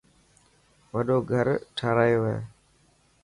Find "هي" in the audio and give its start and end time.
2.29-2.37